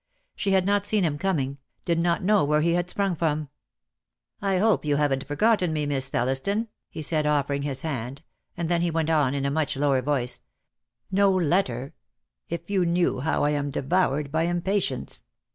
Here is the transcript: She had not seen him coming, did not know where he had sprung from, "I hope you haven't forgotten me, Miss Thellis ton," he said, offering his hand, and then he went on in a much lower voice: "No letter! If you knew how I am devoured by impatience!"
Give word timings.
She 0.35 0.49
had 0.53 0.65
not 0.65 0.87
seen 0.87 1.03
him 1.05 1.19
coming, 1.19 1.59
did 1.85 1.99
not 1.99 2.23
know 2.23 2.43
where 2.43 2.61
he 2.61 2.73
had 2.73 2.89
sprung 2.89 3.15
from, 3.15 3.49
"I 4.41 4.57
hope 4.57 4.83
you 4.83 4.95
haven't 4.95 5.27
forgotten 5.27 5.71
me, 5.73 5.85
Miss 5.85 6.09
Thellis 6.09 6.41
ton," 6.41 6.69
he 6.89 7.03
said, 7.03 7.27
offering 7.27 7.61
his 7.61 7.83
hand, 7.83 8.23
and 8.57 8.67
then 8.67 8.81
he 8.81 8.89
went 8.89 9.11
on 9.11 9.35
in 9.35 9.45
a 9.45 9.51
much 9.51 9.77
lower 9.77 10.01
voice: 10.01 10.39
"No 11.11 11.31
letter! 11.31 11.93
If 12.49 12.67
you 12.67 12.83
knew 12.83 13.19
how 13.19 13.43
I 13.43 13.51
am 13.51 13.69
devoured 13.69 14.31
by 14.31 14.45
impatience!" 14.45 15.23